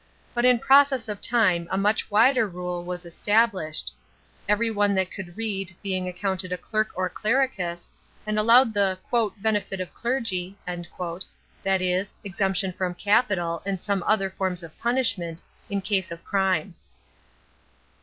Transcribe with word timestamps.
But 0.33 0.45
in 0.45 0.57
process 0.57 1.07
of 1.07 1.21
time 1.21 1.67
a 1.69 1.77
much 1.77 2.09
wider 2.09 2.47
rule 2.49 2.83
was 2.83 3.05
established; 3.05 3.93
every 4.49 4.71
one 4.71 4.95
that 4.95 5.11
could 5.11 5.37
read 5.37 5.75
being 5.83 6.07
accounted 6.07 6.51
a 6.51 6.57
clerk 6.57 6.89
or 6.95 7.07
clericus, 7.07 7.87
and 8.25 8.39
allowed 8.39 8.73
the 8.73 8.97
"benefit 9.37 9.79
of 9.79 9.93
clergy," 9.93 10.57
that 10.65 11.81
is, 11.83 12.15
exemption 12.23 12.73
from 12.73 12.95
capital 12.95 13.61
and 13.63 13.79
some 13.79 14.01
other 14.07 14.31
forms 14.31 14.63
of 14.63 14.75
punishment, 14.79 15.43
in 15.69 15.81
case 15.81 16.09
of 16.11 16.23
crime. 16.23 16.73